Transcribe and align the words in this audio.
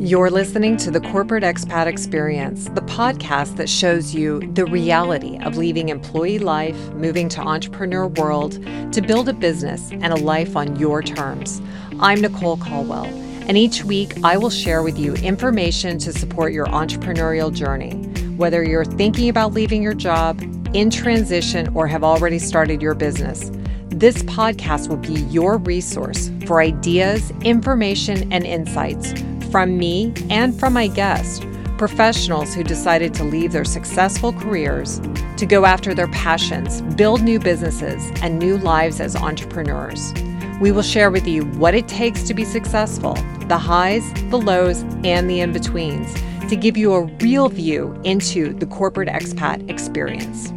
You're 0.00 0.30
listening 0.30 0.76
to 0.78 0.90
the 0.90 1.00
Corporate 1.00 1.44
Expat 1.44 1.86
Experience, 1.86 2.68
the 2.70 2.80
podcast 2.82 3.56
that 3.56 3.68
shows 3.68 4.12
you 4.12 4.40
the 4.54 4.66
reality 4.66 5.38
of 5.38 5.56
leaving 5.56 5.88
employee 5.88 6.40
life, 6.40 6.76
moving 6.94 7.28
to 7.28 7.40
entrepreneur 7.40 8.08
world 8.08 8.54
to 8.92 9.00
build 9.00 9.28
a 9.28 9.32
business 9.32 9.92
and 9.92 10.06
a 10.06 10.16
life 10.16 10.56
on 10.56 10.74
your 10.80 11.00
terms. 11.00 11.62
I'm 12.00 12.20
Nicole 12.20 12.56
Caldwell, 12.56 13.06
and 13.06 13.56
each 13.56 13.84
week 13.84 14.12
I 14.24 14.36
will 14.36 14.50
share 14.50 14.82
with 14.82 14.98
you 14.98 15.14
information 15.14 15.98
to 15.98 16.12
support 16.12 16.52
your 16.52 16.66
entrepreneurial 16.66 17.54
journey. 17.54 17.92
Whether 18.36 18.64
you're 18.64 18.84
thinking 18.84 19.28
about 19.28 19.52
leaving 19.52 19.80
your 19.80 19.94
job, 19.94 20.42
in 20.74 20.90
transition, 20.90 21.68
or 21.72 21.86
have 21.86 22.02
already 22.02 22.40
started 22.40 22.82
your 22.82 22.94
business, 22.94 23.52
this 23.90 24.24
podcast 24.24 24.88
will 24.88 24.96
be 24.96 25.20
your 25.32 25.58
resource 25.58 26.32
for 26.46 26.60
ideas, 26.60 27.30
information, 27.42 28.32
and 28.32 28.44
insights 28.44 29.14
from 29.54 29.78
me 29.78 30.12
and 30.30 30.58
from 30.58 30.72
my 30.72 30.88
guests, 30.88 31.40
professionals 31.78 32.52
who 32.52 32.64
decided 32.64 33.14
to 33.14 33.22
leave 33.22 33.52
their 33.52 33.64
successful 33.64 34.32
careers 34.32 35.00
to 35.36 35.46
go 35.46 35.64
after 35.64 35.94
their 35.94 36.08
passions, 36.08 36.82
build 36.96 37.22
new 37.22 37.38
businesses, 37.38 38.10
and 38.20 38.40
new 38.40 38.58
lives 38.58 38.98
as 38.98 39.14
entrepreneurs. 39.14 40.12
We 40.60 40.72
will 40.72 40.82
share 40.82 41.08
with 41.08 41.28
you 41.28 41.44
what 41.52 41.72
it 41.72 41.86
takes 41.86 42.24
to 42.24 42.34
be 42.34 42.44
successful, 42.44 43.14
the 43.46 43.56
highs, 43.56 44.12
the 44.28 44.38
lows, 44.38 44.82
and 45.04 45.30
the 45.30 45.38
in 45.38 45.52
betweens 45.52 46.12
to 46.48 46.56
give 46.56 46.76
you 46.76 46.92
a 46.92 47.02
real 47.20 47.48
view 47.48 47.96
into 48.02 48.54
the 48.54 48.66
corporate 48.66 49.08
expat 49.08 49.70
experience. 49.70 50.52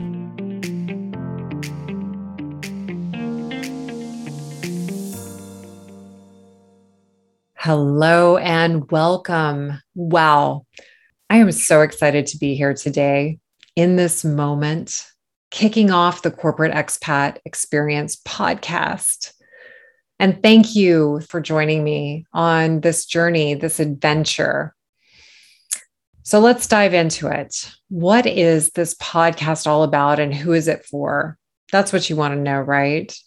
Hello 7.60 8.38
and 8.38 8.90
welcome. 8.92 9.82
Wow. 9.96 10.68
I 11.28 11.38
am 11.38 11.52
so 11.52 11.82
excited 11.82 12.28
to 12.28 12.38
be 12.38 12.54
here 12.54 12.76
today 12.76 13.40
in 13.76 13.96
this 13.96 14.24
moment, 14.24 15.04
kicking 15.50 15.90
off 15.90 16.22
the 16.22 16.30
Corporate 16.30 16.72
Expat 16.72 17.40
Experience 17.46 18.18
podcast. 18.18 19.34
And 20.20 20.44
thank 20.44 20.76
you 20.76 21.22
for 21.30 21.42
joining 21.42 21.84
me 21.84 22.28
on 22.32 22.82
this 22.82 23.08
journey, 23.08 23.56
this 23.56 23.80
adventure. 23.80 24.76
So 26.22 26.40
let's 26.40 26.68
dive 26.68 26.94
into 26.94 27.28
it. 27.28 27.72
What 27.90 28.28
is 28.28 28.70
this 28.70 28.94
podcast 28.94 29.66
all 29.66 29.82
about 29.82 30.20
and 30.20 30.32
who 30.32 30.54
is 30.54 30.68
it 30.68 30.86
for? 30.86 31.40
That's 31.72 31.92
what 31.92 32.08
you 32.08 32.16
want 32.16 32.36
to 32.36 32.40
know, 32.40 32.60
right? 32.62 33.18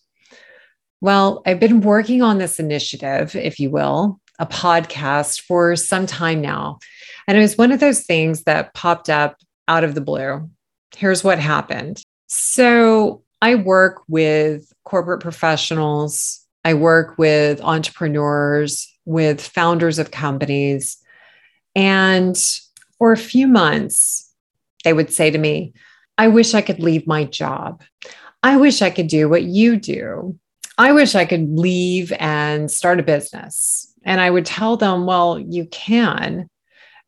Well, 1.00 1.42
I've 1.46 1.60
been 1.60 1.80
working 1.80 2.22
on 2.22 2.38
this 2.38 2.58
initiative, 2.58 3.34
if 3.34 3.58
you 3.58 3.70
will, 3.70 4.20
a 4.38 4.46
podcast 4.46 5.42
for 5.42 5.76
some 5.76 6.06
time 6.06 6.40
now. 6.40 6.78
And 7.26 7.38
it 7.38 7.40
was 7.40 7.56
one 7.56 7.72
of 7.72 7.80
those 7.80 8.04
things 8.04 8.44
that 8.44 8.74
popped 8.74 9.08
up 9.08 9.36
out 9.68 9.84
of 9.84 9.94
the 9.94 10.00
blue. 10.00 10.50
Here's 10.96 11.24
what 11.24 11.38
happened. 11.38 12.02
So 12.28 13.22
I 13.40 13.54
work 13.54 14.02
with 14.08 14.70
corporate 14.84 15.20
professionals, 15.20 16.44
I 16.64 16.74
work 16.74 17.16
with 17.16 17.60
entrepreneurs, 17.62 18.92
with 19.06 19.40
founders 19.40 19.98
of 19.98 20.10
companies. 20.10 20.98
And 21.74 22.36
for 22.98 23.12
a 23.12 23.16
few 23.16 23.46
months, 23.46 24.30
they 24.84 24.92
would 24.92 25.12
say 25.12 25.30
to 25.30 25.38
me, 25.38 25.72
I 26.18 26.28
wish 26.28 26.52
I 26.52 26.60
could 26.60 26.80
leave 26.80 27.06
my 27.06 27.24
job. 27.24 27.82
I 28.42 28.56
wish 28.56 28.82
I 28.82 28.90
could 28.90 29.06
do 29.06 29.28
what 29.28 29.44
you 29.44 29.76
do. 29.76 30.38
I 30.80 30.92
wish 30.92 31.14
I 31.14 31.26
could 31.26 31.58
leave 31.58 32.10
and 32.18 32.70
start 32.70 33.00
a 33.00 33.02
business. 33.02 33.94
And 34.02 34.18
I 34.18 34.30
would 34.30 34.46
tell 34.46 34.78
them, 34.78 35.04
well, 35.04 35.38
you 35.38 35.66
can. 35.66 36.48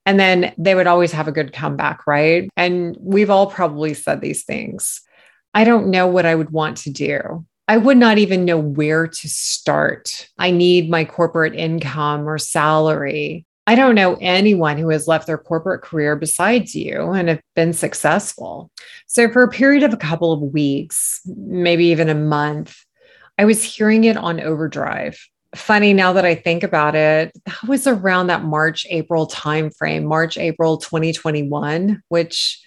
And 0.05 0.21
then 0.21 0.53
they 0.59 0.75
would 0.75 0.87
always 0.87 1.11
have 1.13 1.27
a 1.27 1.33
good 1.33 1.55
comeback, 1.55 2.07
right? 2.07 2.51
And 2.55 2.95
we've 3.01 3.31
all 3.31 3.47
probably 3.47 3.95
said 3.95 4.21
these 4.21 4.45
things. 4.45 5.01
I 5.55 5.65
don't 5.65 5.91
know 5.91 6.07
what 6.07 6.27
I 6.27 6.35
would 6.35 6.51
want 6.51 6.77
to 6.79 6.91
do. 6.91 7.47
I 7.67 7.79
would 7.79 7.97
not 7.97 8.19
even 8.19 8.45
know 8.45 8.59
where 8.59 9.07
to 9.07 9.29
start. 9.31 10.29
I 10.37 10.51
need 10.51 10.91
my 10.91 11.07
corporate 11.07 11.55
income 11.55 12.29
or 12.29 12.37
salary. 12.37 13.47
I 13.67 13.75
don't 13.75 13.95
know 13.95 14.19
anyone 14.21 14.77
who 14.77 14.91
has 14.91 15.09
left 15.09 15.27
their 15.27 15.39
corporate 15.39 15.81
career 15.81 16.15
besides 16.15 16.75
you 16.75 17.13
and 17.13 17.31
have 17.31 17.41
been 17.57 17.73
successful. 17.73 18.71
So, 19.07 19.31
for 19.31 19.43
a 19.43 19.49
period 19.49 19.83
of 19.83 19.95
a 19.95 19.97
couple 19.97 20.31
of 20.31 20.43
weeks, 20.43 21.23
maybe 21.25 21.87
even 21.87 22.11
a 22.11 22.15
month, 22.15 22.77
I 23.43 23.45
was 23.45 23.65
hearing 23.65 24.05
it 24.05 24.17
on 24.17 24.39
overdrive 24.41 25.19
funny 25.57 25.93
now 25.93 26.13
that 26.13 26.25
I 26.25 26.37
think 26.37 26.63
about 26.63 26.95
it, 26.95 27.33
that 27.45 27.65
was 27.67 27.89
around 27.89 28.29
that 28.29 28.45
March, 28.45 28.87
April 28.89 29.27
timeframe, 29.27 30.05
March, 30.05 30.39
April 30.39 30.77
2021, 30.79 32.01
which 32.09 32.65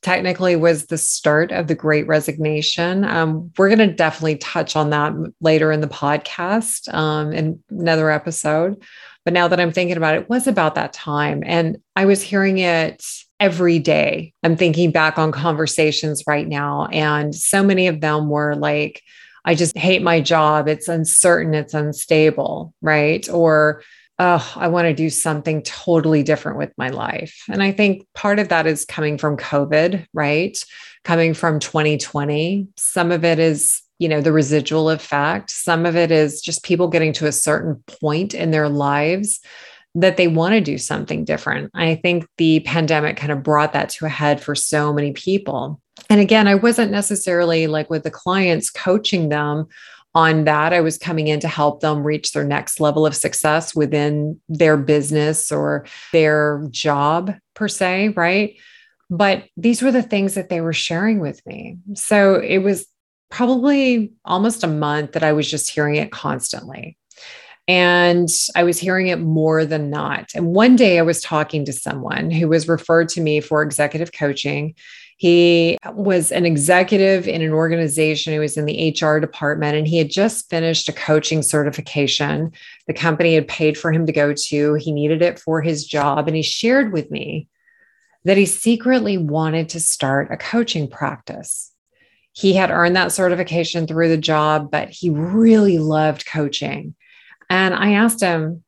technically 0.00 0.56
was 0.56 0.86
the 0.86 0.96
start 0.96 1.52
of 1.52 1.66
the 1.66 1.74
great 1.74 2.06
resignation. 2.06 3.04
Um, 3.04 3.52
we're 3.58 3.68
going 3.68 3.86
to 3.86 3.94
definitely 3.94 4.38
touch 4.38 4.76
on 4.76 4.88
that 4.90 5.12
later 5.42 5.70
in 5.70 5.82
the 5.82 5.88
podcast 5.88 6.92
um, 6.94 7.30
in 7.34 7.62
another 7.68 8.10
episode. 8.10 8.82
But 9.26 9.34
now 9.34 9.46
that 9.48 9.60
I'm 9.60 9.72
thinking 9.72 9.98
about 9.98 10.14
it, 10.14 10.22
it 10.22 10.30
was 10.30 10.46
about 10.46 10.74
that 10.76 10.94
time. 10.94 11.42
And 11.44 11.76
I 11.96 12.06
was 12.06 12.22
hearing 12.22 12.56
it 12.56 13.04
every 13.40 13.78
day. 13.78 14.32
I'm 14.42 14.56
thinking 14.56 14.90
back 14.90 15.18
on 15.18 15.32
conversations 15.32 16.22
right 16.26 16.48
now, 16.48 16.86
and 16.86 17.34
so 17.34 17.62
many 17.62 17.88
of 17.88 18.00
them 18.00 18.30
were 18.30 18.54
like, 18.54 19.02
I 19.44 19.54
just 19.54 19.76
hate 19.76 20.02
my 20.02 20.20
job. 20.20 20.68
It's 20.68 20.88
uncertain, 20.88 21.54
it's 21.54 21.74
unstable, 21.74 22.74
right? 22.80 23.28
Or, 23.28 23.82
oh, 24.18 24.52
I 24.56 24.68
want 24.68 24.86
to 24.86 24.94
do 24.94 25.10
something 25.10 25.62
totally 25.62 26.22
different 26.22 26.58
with 26.58 26.72
my 26.76 26.88
life. 26.88 27.42
And 27.48 27.62
I 27.62 27.72
think 27.72 28.06
part 28.14 28.38
of 28.38 28.48
that 28.48 28.66
is 28.66 28.84
coming 28.84 29.18
from 29.18 29.36
COVID, 29.36 30.06
right? 30.12 30.56
Coming 31.04 31.34
from 31.34 31.58
2020. 31.58 32.68
Some 32.76 33.12
of 33.12 33.24
it 33.24 33.38
is, 33.38 33.82
you 33.98 34.08
know, 34.08 34.20
the 34.20 34.32
residual 34.32 34.90
effect. 34.90 35.50
Some 35.50 35.84
of 35.84 35.96
it 35.96 36.10
is 36.10 36.40
just 36.40 36.64
people 36.64 36.88
getting 36.88 37.12
to 37.14 37.26
a 37.26 37.32
certain 37.32 37.82
point 37.86 38.34
in 38.34 38.50
their 38.50 38.68
lives 38.68 39.40
that 39.94 40.16
they 40.16 40.28
want 40.28 40.54
to 40.54 40.60
do 40.60 40.76
something 40.76 41.24
different. 41.24 41.70
I 41.74 41.94
think 41.96 42.26
the 42.36 42.60
pandemic 42.60 43.16
kind 43.16 43.32
of 43.32 43.42
brought 43.42 43.72
that 43.74 43.90
to 43.90 44.06
a 44.06 44.08
head 44.08 44.40
for 44.40 44.54
so 44.54 44.92
many 44.92 45.12
people 45.12 45.80
and 46.10 46.20
again, 46.20 46.48
I 46.48 46.54
wasn't 46.54 46.90
necessarily 46.90 47.66
like 47.66 47.90
with 47.90 48.02
the 48.02 48.10
clients 48.10 48.70
coaching 48.70 49.28
them 49.28 49.66
on 50.14 50.44
that. 50.44 50.72
I 50.72 50.80
was 50.80 50.98
coming 50.98 51.28
in 51.28 51.40
to 51.40 51.48
help 51.48 51.80
them 51.80 52.04
reach 52.04 52.32
their 52.32 52.44
next 52.44 52.80
level 52.80 53.06
of 53.06 53.16
success 53.16 53.74
within 53.74 54.40
their 54.48 54.76
business 54.76 55.50
or 55.50 55.86
their 56.12 56.66
job, 56.70 57.34
per 57.54 57.68
se, 57.68 58.08
right? 58.08 58.56
But 59.10 59.44
these 59.56 59.82
were 59.82 59.92
the 59.92 60.02
things 60.02 60.34
that 60.34 60.48
they 60.48 60.60
were 60.60 60.72
sharing 60.72 61.20
with 61.20 61.44
me. 61.46 61.78
So 61.94 62.36
it 62.36 62.58
was 62.58 62.86
probably 63.30 64.12
almost 64.24 64.64
a 64.64 64.68
month 64.68 65.12
that 65.12 65.24
I 65.24 65.32
was 65.32 65.50
just 65.50 65.70
hearing 65.70 65.96
it 65.96 66.12
constantly. 66.12 66.96
And 67.66 68.28
I 68.54 68.62
was 68.64 68.78
hearing 68.78 69.06
it 69.06 69.20
more 69.20 69.64
than 69.64 69.88
not. 69.88 70.30
And 70.34 70.48
one 70.48 70.76
day 70.76 70.98
I 70.98 71.02
was 71.02 71.22
talking 71.22 71.64
to 71.64 71.72
someone 71.72 72.30
who 72.30 72.48
was 72.48 72.68
referred 72.68 73.08
to 73.10 73.20
me 73.20 73.40
for 73.40 73.62
executive 73.62 74.12
coaching. 74.12 74.74
He 75.16 75.78
was 75.94 76.30
an 76.32 76.44
executive 76.44 77.26
in 77.26 77.40
an 77.40 77.52
organization. 77.52 78.32
He 78.32 78.38
was 78.38 78.56
in 78.58 78.66
the 78.66 78.94
HR 79.00 79.18
department 79.18 79.76
and 79.76 79.86
he 79.86 79.96
had 79.96 80.10
just 80.10 80.50
finished 80.50 80.88
a 80.88 80.92
coaching 80.92 81.40
certification. 81.40 82.52
The 82.86 82.94
company 82.94 83.34
had 83.34 83.48
paid 83.48 83.78
for 83.78 83.92
him 83.92 84.06
to 84.06 84.12
go 84.12 84.34
to, 84.34 84.74
he 84.74 84.92
needed 84.92 85.22
it 85.22 85.38
for 85.38 85.62
his 85.62 85.86
job. 85.86 86.26
And 86.26 86.36
he 86.36 86.42
shared 86.42 86.92
with 86.92 87.10
me 87.10 87.48
that 88.24 88.36
he 88.36 88.46
secretly 88.46 89.16
wanted 89.16 89.70
to 89.70 89.80
start 89.80 90.30
a 90.30 90.36
coaching 90.36 90.88
practice. 90.88 91.72
He 92.32 92.52
had 92.52 92.70
earned 92.70 92.96
that 92.96 93.12
certification 93.12 93.86
through 93.86 94.08
the 94.08 94.18
job, 94.18 94.70
but 94.70 94.90
he 94.90 95.08
really 95.08 95.78
loved 95.78 96.26
coaching. 96.26 96.94
And 97.54 97.72
I 97.72 97.92
asked 97.92 98.20
him, 98.20 98.64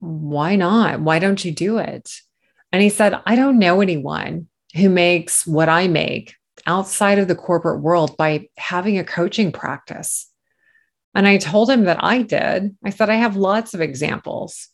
why 0.00 0.54
not? 0.54 1.00
Why 1.00 1.18
don't 1.18 1.42
you 1.42 1.50
do 1.50 1.78
it? 1.78 2.12
And 2.70 2.82
he 2.82 2.90
said, 2.90 3.18
I 3.24 3.36
don't 3.36 3.58
know 3.58 3.80
anyone 3.80 4.48
who 4.76 4.90
makes 4.90 5.46
what 5.46 5.70
I 5.70 5.88
make 5.88 6.34
outside 6.66 7.18
of 7.18 7.26
the 7.26 7.34
corporate 7.34 7.80
world 7.80 8.18
by 8.18 8.50
having 8.58 8.98
a 8.98 9.04
coaching 9.04 9.50
practice. 9.50 10.30
And 11.14 11.26
I 11.26 11.38
told 11.38 11.70
him 11.70 11.84
that 11.84 12.04
I 12.04 12.20
did. 12.20 12.76
I 12.84 12.90
said, 12.90 13.08
I 13.08 13.14
have 13.14 13.36
lots 13.36 13.72
of 13.72 13.80
examples. 13.80 14.68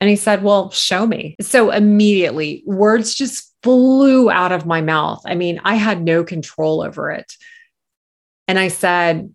And 0.00 0.08
he 0.08 0.14
said, 0.14 0.44
Well, 0.44 0.70
show 0.70 1.04
me. 1.04 1.34
So 1.40 1.72
immediately, 1.72 2.62
words 2.64 3.12
just 3.12 3.52
flew 3.64 4.30
out 4.30 4.52
of 4.52 4.66
my 4.66 4.82
mouth. 4.82 5.20
I 5.26 5.34
mean, 5.34 5.60
I 5.64 5.74
had 5.74 6.00
no 6.00 6.22
control 6.22 6.80
over 6.80 7.10
it. 7.10 7.32
And 8.46 8.56
I 8.56 8.68
said, 8.68 9.34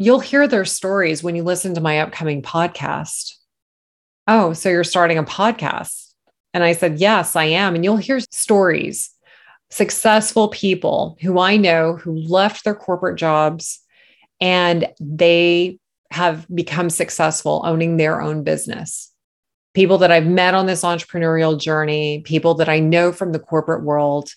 You'll 0.00 0.20
hear 0.20 0.48
their 0.48 0.64
stories 0.64 1.22
when 1.22 1.36
you 1.36 1.42
listen 1.42 1.74
to 1.74 1.80
my 1.82 2.00
upcoming 2.00 2.40
podcast. 2.40 3.34
Oh, 4.26 4.54
so 4.54 4.70
you're 4.70 4.82
starting 4.82 5.18
a 5.18 5.22
podcast? 5.22 6.14
And 6.54 6.64
I 6.64 6.72
said, 6.72 6.98
Yes, 6.98 7.36
I 7.36 7.44
am. 7.44 7.74
And 7.74 7.84
you'll 7.84 7.98
hear 7.98 8.18
stories 8.30 9.10
successful 9.70 10.48
people 10.48 11.18
who 11.20 11.38
I 11.38 11.58
know 11.58 11.96
who 11.96 12.16
left 12.16 12.64
their 12.64 12.74
corporate 12.74 13.18
jobs 13.18 13.80
and 14.40 14.88
they 14.98 15.78
have 16.10 16.46
become 16.52 16.88
successful 16.90 17.62
owning 17.64 17.98
their 17.98 18.22
own 18.22 18.42
business. 18.42 19.12
people 19.74 19.98
that 19.98 20.10
I've 20.10 20.26
met 20.26 20.54
on 20.54 20.66
this 20.66 20.82
entrepreneurial 20.82 21.60
journey, 21.60 22.22
people 22.22 22.54
that 22.54 22.68
I 22.68 22.80
know 22.80 23.12
from 23.12 23.32
the 23.32 23.38
corporate 23.38 23.84
world. 23.84 24.30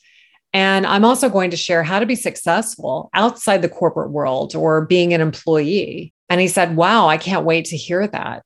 And 0.53 0.85
I'm 0.85 1.03
also 1.03 1.29
going 1.29 1.49
to 1.49 1.57
share 1.57 1.81
how 1.81 1.99
to 1.99 2.05
be 2.05 2.15
successful 2.15 3.09
outside 3.13 3.61
the 3.61 3.69
corporate 3.69 4.11
world 4.11 4.55
or 4.55 4.85
being 4.85 5.13
an 5.13 5.21
employee. 5.21 6.13
And 6.29 6.39
he 6.39 6.47
said, 6.47 6.75
Wow, 6.75 7.07
I 7.07 7.17
can't 7.17 7.45
wait 7.45 7.65
to 7.65 7.77
hear 7.77 8.07
that. 8.07 8.43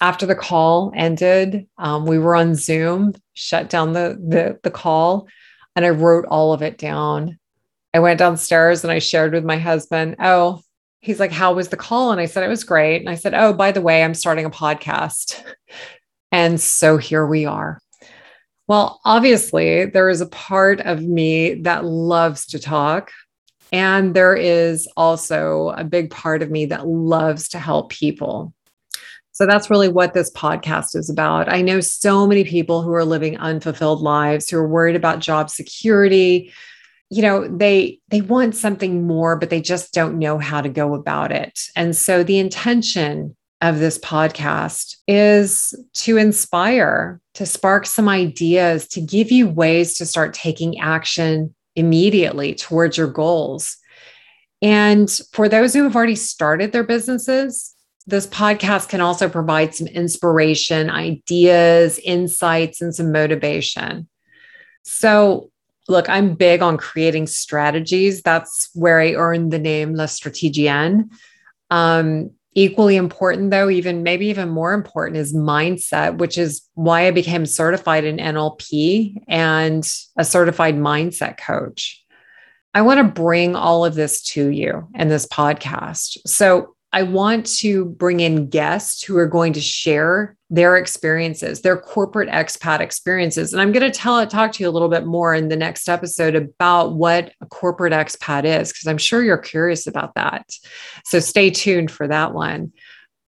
After 0.00 0.26
the 0.26 0.34
call 0.34 0.92
ended, 0.94 1.66
um, 1.78 2.04
we 2.04 2.18
were 2.18 2.36
on 2.36 2.54
Zoom, 2.54 3.14
shut 3.32 3.70
down 3.70 3.94
the, 3.94 4.18
the, 4.22 4.58
the 4.62 4.70
call, 4.70 5.26
and 5.74 5.86
I 5.86 5.90
wrote 5.90 6.26
all 6.26 6.52
of 6.52 6.60
it 6.60 6.76
down. 6.76 7.38
I 7.94 8.00
went 8.00 8.18
downstairs 8.18 8.84
and 8.84 8.92
I 8.92 8.98
shared 8.98 9.32
with 9.32 9.44
my 9.44 9.56
husband, 9.56 10.16
Oh, 10.20 10.60
he's 11.00 11.18
like, 11.18 11.32
How 11.32 11.54
was 11.54 11.68
the 11.68 11.78
call? 11.78 12.12
And 12.12 12.20
I 12.20 12.26
said, 12.26 12.44
It 12.44 12.48
was 12.48 12.64
great. 12.64 13.00
And 13.00 13.08
I 13.08 13.14
said, 13.14 13.32
Oh, 13.32 13.54
by 13.54 13.72
the 13.72 13.80
way, 13.80 14.04
I'm 14.04 14.14
starting 14.14 14.44
a 14.44 14.50
podcast. 14.50 15.42
And 16.32 16.60
so 16.60 16.96
here 16.96 17.24
we 17.24 17.46
are. 17.46 17.80
Well, 18.68 19.00
obviously, 19.04 19.86
there 19.86 20.08
is 20.08 20.20
a 20.20 20.26
part 20.26 20.80
of 20.80 21.02
me 21.02 21.54
that 21.62 21.84
loves 21.84 22.46
to 22.46 22.58
talk. 22.58 23.12
And 23.72 24.14
there 24.14 24.34
is 24.34 24.88
also 24.96 25.70
a 25.76 25.84
big 25.84 26.10
part 26.10 26.42
of 26.42 26.50
me 26.50 26.66
that 26.66 26.86
loves 26.86 27.48
to 27.48 27.58
help 27.58 27.90
people. 27.90 28.52
So 29.32 29.44
that's 29.44 29.70
really 29.70 29.88
what 29.88 30.14
this 30.14 30.32
podcast 30.32 30.96
is 30.96 31.10
about. 31.10 31.52
I 31.52 31.62
know 31.62 31.80
so 31.80 32.26
many 32.26 32.44
people 32.44 32.82
who 32.82 32.92
are 32.92 33.04
living 33.04 33.36
unfulfilled 33.36 34.00
lives, 34.00 34.48
who 34.48 34.56
are 34.56 34.68
worried 34.68 34.96
about 34.96 35.18
job 35.18 35.50
security, 35.50 36.52
you 37.10 37.22
know 37.22 37.46
they 37.46 38.00
they 38.08 38.20
want 38.20 38.54
something 38.54 39.06
more 39.06 39.36
but 39.36 39.50
they 39.50 39.60
just 39.60 39.92
don't 39.92 40.18
know 40.18 40.38
how 40.38 40.60
to 40.60 40.68
go 40.68 40.94
about 40.94 41.30
it 41.30 41.60
and 41.76 41.94
so 41.94 42.22
the 42.22 42.38
intention 42.38 43.36
of 43.60 43.78
this 43.78 43.98
podcast 43.98 44.96
is 45.06 45.72
to 45.94 46.16
inspire 46.16 47.20
to 47.36 47.46
spark 47.46 47.86
some 47.86 48.08
ideas 48.08 48.86
to 48.88 49.00
give 49.00 49.30
you 49.30 49.48
ways 49.48 49.96
to 49.98 50.06
start 50.06 50.34
taking 50.34 50.78
action 50.80 51.54
immediately 51.74 52.54
towards 52.54 52.96
your 52.96 53.08
goals 53.08 53.76
and 54.62 55.18
for 55.32 55.48
those 55.48 55.74
who 55.74 55.84
have 55.84 55.94
already 55.96 56.16
started 56.16 56.72
their 56.72 56.84
businesses 56.84 57.74
this 58.06 58.26
podcast 58.26 58.88
can 58.88 59.00
also 59.00 59.28
provide 59.28 59.74
some 59.74 59.86
inspiration 59.86 60.90
ideas 60.90 61.98
insights 62.04 62.80
and 62.80 62.94
some 62.94 63.12
motivation 63.12 64.08
so 64.82 65.50
look, 65.88 66.08
I'm 66.08 66.34
big 66.34 66.62
on 66.62 66.76
creating 66.76 67.26
strategies. 67.26 68.22
That's 68.22 68.70
where 68.74 69.00
I 69.00 69.14
earned 69.14 69.52
the 69.52 69.58
name 69.58 69.94
La 69.94 70.04
Stratégienne. 70.04 71.10
Um, 71.70 72.30
equally 72.56 72.96
important, 72.96 73.50
though, 73.50 73.68
even 73.68 74.02
maybe 74.02 74.26
even 74.26 74.48
more 74.48 74.72
important, 74.72 75.18
is 75.18 75.36
mindset, 75.36 76.18
which 76.18 76.38
is 76.38 76.62
why 76.74 77.06
I 77.06 77.10
became 77.12 77.46
certified 77.46 78.04
in 78.04 78.16
NLP 78.16 79.22
and 79.28 79.86
a 80.16 80.24
certified 80.24 80.76
mindset 80.76 81.36
coach. 81.36 82.02
I 82.74 82.80
want 82.82 82.98
to 82.98 83.04
bring 83.04 83.54
all 83.54 83.84
of 83.84 83.94
this 83.94 84.22
to 84.32 84.48
you 84.48 84.88
in 84.94 85.08
this 85.08 85.26
podcast. 85.26 86.16
So, 86.26 86.75
I 86.92 87.02
want 87.02 87.46
to 87.58 87.84
bring 87.84 88.20
in 88.20 88.48
guests 88.48 89.02
who 89.02 89.16
are 89.18 89.26
going 89.26 89.52
to 89.54 89.60
share 89.60 90.36
their 90.48 90.76
experiences, 90.76 91.60
their 91.60 91.76
corporate 91.76 92.28
expat 92.28 92.80
experiences. 92.80 93.52
And 93.52 93.60
I'm 93.60 93.72
going 93.72 93.90
to 93.90 93.96
tell 93.96 94.24
talk 94.26 94.52
to 94.52 94.62
you 94.62 94.68
a 94.68 94.70
little 94.70 94.88
bit 94.88 95.04
more 95.04 95.34
in 95.34 95.48
the 95.48 95.56
next 95.56 95.88
episode 95.88 96.34
about 96.36 96.94
what 96.94 97.32
a 97.40 97.46
corporate 97.46 97.92
expat 97.92 98.44
is, 98.44 98.72
because 98.72 98.86
I'm 98.86 98.98
sure 98.98 99.22
you're 99.22 99.36
curious 99.36 99.86
about 99.86 100.14
that. 100.14 100.48
So 101.04 101.18
stay 101.18 101.50
tuned 101.50 101.90
for 101.90 102.06
that 102.06 102.32
one. 102.32 102.72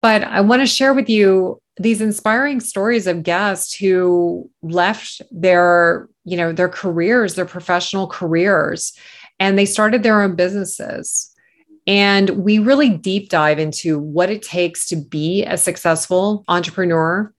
But 0.01 0.23
I 0.23 0.41
want 0.41 0.61
to 0.61 0.67
share 0.67 0.93
with 0.93 1.07
you 1.07 1.61
these 1.77 2.01
inspiring 2.01 2.59
stories 2.59 3.07
of 3.07 3.23
guests 3.23 3.73
who 3.73 4.49
left 4.61 5.21
their, 5.31 6.09
you 6.25 6.35
know, 6.35 6.51
their 6.51 6.69
careers, 6.69 7.35
their 7.35 7.45
professional 7.45 8.07
careers, 8.07 8.93
and 9.39 9.57
they 9.57 9.65
started 9.65 10.03
their 10.03 10.21
own 10.21 10.35
businesses 10.35 11.32
and 11.85 12.29
we 12.31 12.59
really 12.59 12.89
deep 12.89 13.29
dive 13.29 13.59
into 13.59 13.99
what 13.99 14.29
it 14.29 14.41
takes 14.41 14.87
to 14.87 14.95
be 14.95 15.43
a 15.43 15.57
successful 15.57 16.43
entrepreneur. 16.47 17.33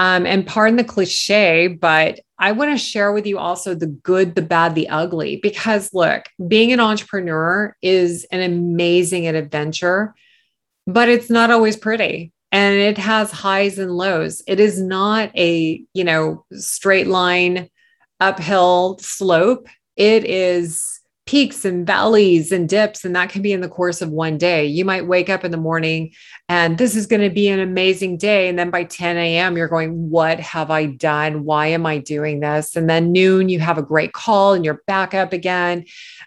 Um, 0.00 0.26
and 0.26 0.46
pardon 0.46 0.76
the 0.76 0.84
cliche, 0.84 1.66
but 1.66 2.20
I 2.38 2.52
want 2.52 2.70
to 2.70 2.78
share 2.78 3.12
with 3.12 3.26
you 3.26 3.38
also 3.38 3.74
the 3.74 3.88
good, 3.88 4.36
the 4.36 4.42
bad, 4.42 4.76
the 4.76 4.88
ugly. 4.88 5.40
Because 5.42 5.92
look, 5.92 6.26
being 6.46 6.72
an 6.72 6.78
entrepreneur 6.78 7.76
is 7.82 8.24
an 8.30 8.40
amazing 8.40 9.26
adventure, 9.26 10.14
but 10.86 11.08
it's 11.08 11.30
not 11.30 11.50
always 11.50 11.76
pretty 11.76 12.32
and 12.50 12.76
it 12.76 12.98
has 12.98 13.30
highs 13.30 13.78
and 13.78 13.90
lows. 13.90 14.42
It 14.46 14.60
is 14.60 14.80
not 14.80 15.30
a, 15.36 15.82
you 15.92 16.04
know, 16.04 16.44
straight 16.52 17.06
line 17.06 17.68
uphill 18.20 18.98
slope. 19.00 19.68
It 19.96 20.24
is 20.24 20.97
peaks 21.28 21.66
and 21.66 21.86
valleys 21.86 22.50
and 22.52 22.70
dips, 22.70 23.04
and 23.04 23.14
that 23.14 23.28
can 23.28 23.42
be 23.42 23.52
in 23.52 23.60
the 23.60 23.68
course 23.68 24.00
of 24.00 24.08
one 24.08 24.38
day. 24.38 24.64
You 24.64 24.86
might 24.86 25.06
wake 25.06 25.28
up 25.28 25.44
in 25.44 25.50
the 25.50 25.58
morning 25.58 26.14
and 26.48 26.78
this 26.78 26.96
is 26.96 27.06
going 27.06 27.20
to 27.20 27.28
be 27.28 27.48
an 27.48 27.60
amazing 27.60 28.16
day. 28.16 28.48
And 28.48 28.58
then 28.58 28.70
by 28.70 28.84
10 28.84 29.18
a.m., 29.18 29.54
you're 29.54 29.68
going, 29.68 30.08
What 30.08 30.40
have 30.40 30.70
I 30.70 30.86
done? 30.86 31.44
Why 31.44 31.66
am 31.66 31.84
I 31.84 31.98
doing 31.98 32.40
this? 32.40 32.74
And 32.76 32.88
then 32.88 33.12
noon, 33.12 33.50
you 33.50 33.60
have 33.60 33.76
a 33.76 33.82
great 33.82 34.14
call 34.14 34.54
and 34.54 34.64
you're 34.64 34.82
back 34.86 35.12
up 35.12 35.34
again. 35.34 35.84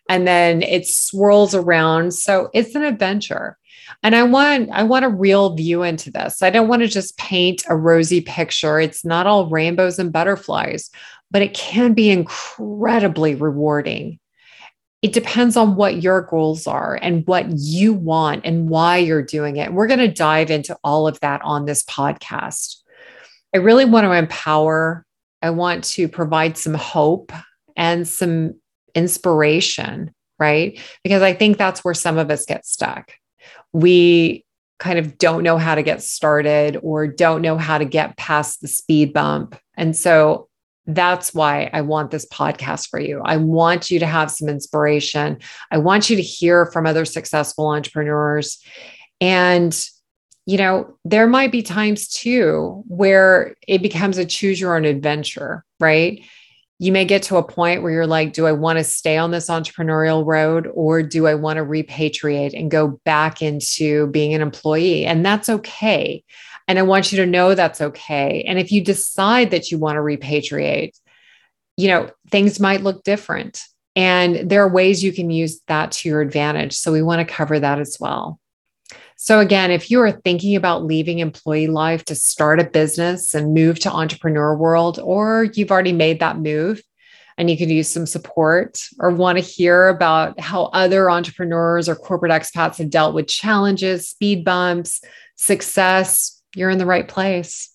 And 0.08 0.28
then 0.28 0.62
it 0.62 0.86
swirls 0.86 1.56
around. 1.56 2.14
So 2.14 2.52
it's 2.54 2.76
an 2.76 2.84
adventure. 2.84 3.58
And 4.04 4.16
I 4.16 4.22
want 4.22 4.70
I 4.72 4.84
want 4.84 5.04
a 5.04 5.10
real 5.10 5.56
view 5.56 5.82
into 5.82 6.12
this. 6.12 6.44
I 6.44 6.52
don't 6.52 6.68
want 6.68 6.84
to 6.84 6.88
just 6.88 7.18
paint 7.18 7.64
a 7.68 7.76
rosy 7.76 8.22
picture. 8.22 8.80
It's 8.80 9.04
not 9.04 9.26
all 9.26 9.50
rainbows 9.50 9.98
and 9.98 10.14
butterflies, 10.14 10.92
but 11.32 11.42
it 11.42 11.56
can 11.56 11.96
be 11.96 12.12
incredibly 12.12 13.34
rewarding 13.34 14.20
it 15.02 15.14
depends 15.14 15.58
on 15.58 15.76
what 15.76 16.04
your 16.04 16.22
goals 16.22 16.68
are 16.68 16.98
and 17.02 17.26
what 17.26 17.48
you 17.58 17.94
want 17.94 18.46
and 18.46 18.70
why 18.70 18.98
you're 18.98 19.24
doing 19.24 19.58
it. 19.58 19.74
We're 19.74 19.88
going 19.88 20.00
to 20.00 20.08
dive 20.08 20.52
into 20.52 20.78
all 20.84 21.08
of 21.08 21.20
that 21.22 21.42
on 21.44 21.66
this 21.66 21.84
podcast. 21.84 22.78
I 23.54 23.58
really 23.58 23.86
want 23.86 24.06
to 24.06 24.12
empower, 24.12 25.06
I 25.42 25.50
want 25.50 25.84
to 25.86 26.08
provide 26.08 26.58
some 26.58 26.76
hope 26.76 27.32
and 27.76 28.08
some 28.08 28.60
inspiration, 28.94 30.14
right? 30.38 30.80
Because 31.04 31.24
I 31.24 31.34
think 31.34 31.58
that's 31.58 31.84
where 31.84 31.96
some 31.96 32.20
of 32.20 32.30
us 32.30 32.46
get 32.46 32.66
stuck. 32.66 33.12
We 33.74 34.46
kind 34.78 35.00
of 35.00 35.18
don't 35.18 35.44
know 35.44 35.58
how 35.58 35.76
to 35.76 35.84
get 35.84 36.04
started 36.04 36.78
or 36.82 37.08
don't 37.08 37.42
know 37.42 37.58
how 37.58 37.80
to 37.80 37.86
get 37.86 38.18
past 38.18 38.62
the 38.62 38.68
speed 38.68 39.14
bump. 39.14 39.56
And 39.76 39.96
so 39.96 40.48
that's 40.96 41.34
why 41.34 41.70
I 41.74 41.82
want 41.82 42.12
this 42.12 42.26
podcast 42.28 42.90
for 42.90 43.00
you. 43.00 43.22
I 43.24 43.38
want 43.38 43.92
you 43.92 44.00
to 44.00 44.06
have 44.06 44.32
some 44.32 44.50
inspiration. 44.50 45.40
I 45.72 45.78
want 45.78 46.10
you 46.10 46.16
to 46.16 46.22
hear 46.22 46.66
from 46.68 46.86
other 46.86 47.06
successful 47.06 47.68
entrepreneurs. 47.68 48.64
And, 49.20 49.78
you 50.46 50.58
know, 50.58 50.98
there 51.06 51.28
might 51.28 51.52
be 51.52 51.62
times 51.62 52.08
too 52.08 52.84
where 52.88 53.56
it 53.68 53.82
becomes 53.82 54.18
a 54.18 54.26
choose 54.26 54.60
your 54.60 54.76
own 54.76 54.86
adventure, 54.86 55.64
right? 55.80 56.24
You 56.82 56.92
may 56.92 57.06
get 57.06 57.22
to 57.24 57.38
a 57.38 57.44
point 57.44 57.84
where 57.84 57.92
you're 57.92 58.08
like, 58.08 58.34
do 58.34 58.48
I 58.48 58.54
want 58.54 58.80
to 58.80 58.84
stay 58.84 59.16
on 59.16 59.30
this 59.30 59.50
entrepreneurial 59.50 60.26
road 60.26 60.68
or 60.74 61.04
do 61.04 61.28
I 61.28 61.36
want 61.36 61.58
to 61.58 61.64
repatriate 61.64 62.58
and 62.58 62.72
go 62.72 63.00
back 63.06 63.40
into 63.40 64.08
being 64.08 64.34
an 64.34 64.42
employee? 64.42 65.06
And 65.06 65.24
that's 65.24 65.48
okay. 65.48 66.24
And 66.68 66.80
I 66.80 66.82
want 66.82 67.12
you 67.12 67.18
to 67.18 67.28
know 67.28 67.54
that's 67.54 67.82
okay. 67.82 68.44
And 68.48 68.58
if 68.58 68.72
you 68.72 68.84
decide 68.84 69.52
that 69.52 69.70
you 69.70 69.78
want 69.78 69.98
to 69.98 70.02
repatriate, 70.02 70.98
you 71.78 71.88
know, 71.88 72.10
things 72.32 72.60
might 72.60 72.82
look 72.82 73.04
different. 73.04 73.62
And 73.96 74.50
there 74.50 74.64
are 74.64 74.74
ways 74.74 75.04
you 75.04 75.14
can 75.14 75.30
use 75.30 75.62
that 75.68 75.92
to 75.92 76.10
your 76.10 76.22
advantage. 76.22 76.74
So 76.74 76.92
we 76.92 77.04
want 77.04 77.20
to 77.20 77.32
cover 77.32 77.60
that 77.60 77.78
as 77.78 77.98
well. 78.00 78.40
So, 79.24 79.40
again, 79.40 79.70
if 79.70 79.92
you 79.92 80.02
are 80.02 80.12
thinking 80.12 80.56
about 80.56 80.84
leaving 80.84 81.20
employee 81.20 81.68
life 81.68 82.04
to 82.06 82.16
start 82.16 82.60
a 82.60 82.64
business 82.64 83.36
and 83.36 83.54
move 83.54 83.78
to 83.82 83.92
entrepreneur 83.92 84.56
world, 84.56 84.98
or 84.98 85.44
you've 85.54 85.70
already 85.70 85.94
made 85.94 86.22
that 86.22 86.40
move 86.40 86.82
and 87.38 87.48
you 87.48 87.56
could 87.56 87.70
use 87.70 87.88
some 87.88 88.08
support 88.08 88.82
or 89.00 89.12
want 89.12 89.38
to 89.38 89.44
hear 89.44 89.90
about 89.90 90.40
how 90.40 90.64
other 90.74 91.12
entrepreneurs 91.12 91.88
or 91.88 91.94
corporate 91.94 92.32
expats 92.32 92.80
have 92.80 92.90
dealt 92.90 93.14
with 93.14 93.28
challenges, 93.28 94.10
speed 94.10 94.44
bumps, 94.44 95.02
success, 95.36 96.42
you're 96.56 96.72
in 96.72 96.80
the 96.80 96.88
right 96.88 97.08
place. 97.08 97.70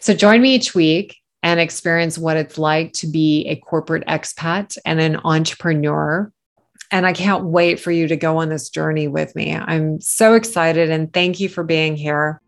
So 0.00 0.12
join 0.12 0.42
me 0.42 0.56
each 0.56 0.74
week 0.74 1.16
and 1.44 1.60
experience 1.60 2.18
what 2.18 2.36
it's 2.36 2.58
like 2.58 2.94
to 2.94 3.06
be 3.06 3.46
a 3.46 3.54
corporate 3.54 4.08
expat 4.08 4.76
and 4.84 5.00
an 5.00 5.20
entrepreneur. 5.22 6.32
And 6.90 7.06
I 7.06 7.12
can't 7.12 7.44
wait 7.44 7.78
for 7.78 7.90
you 7.90 8.08
to 8.08 8.16
go 8.16 8.38
on 8.38 8.48
this 8.48 8.68
journey 8.68 9.08
with 9.08 9.34
me. 9.36 9.54
I'm 9.54 10.00
so 10.00 10.34
excited 10.34 10.90
and 10.90 11.12
thank 11.12 11.38
you 11.38 11.48
for 11.48 11.62
being 11.62 11.96
here. 11.96 12.40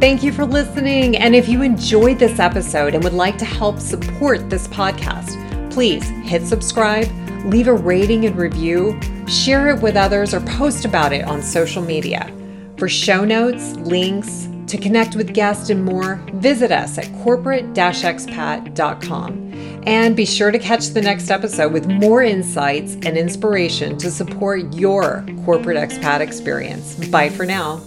Thank 0.00 0.22
you 0.22 0.32
for 0.32 0.44
listening. 0.44 1.16
And 1.16 1.34
if 1.34 1.48
you 1.48 1.62
enjoyed 1.62 2.18
this 2.18 2.38
episode 2.38 2.94
and 2.94 3.02
would 3.02 3.14
like 3.14 3.38
to 3.38 3.44
help 3.44 3.80
support 3.80 4.48
this 4.50 4.68
podcast, 4.68 5.36
please 5.72 6.08
hit 6.24 6.46
subscribe, 6.46 7.08
leave 7.46 7.68
a 7.68 7.74
rating 7.74 8.26
and 8.26 8.36
review, 8.36 9.00
share 9.26 9.68
it 9.68 9.82
with 9.82 9.96
others, 9.96 10.32
or 10.34 10.40
post 10.40 10.84
about 10.84 11.12
it 11.12 11.24
on 11.24 11.42
social 11.42 11.82
media. 11.82 12.32
For 12.76 12.88
show 12.88 13.24
notes, 13.24 13.74
links, 13.76 14.48
To 14.68 14.76
connect 14.76 15.16
with 15.16 15.32
guests 15.32 15.70
and 15.70 15.82
more, 15.82 16.16
visit 16.34 16.70
us 16.70 16.98
at 16.98 17.10
corporate 17.22 17.72
expat.com. 17.72 19.47
And 19.84 20.16
be 20.16 20.26
sure 20.26 20.50
to 20.50 20.58
catch 20.58 20.88
the 20.88 21.02
next 21.02 21.30
episode 21.30 21.72
with 21.72 21.86
more 21.86 22.22
insights 22.22 22.94
and 22.94 23.16
inspiration 23.16 23.96
to 23.98 24.10
support 24.10 24.74
your 24.74 25.24
corporate 25.44 25.76
expat 25.76 26.20
experience. 26.20 26.94
Bye 27.08 27.30
for 27.30 27.46
now. 27.46 27.80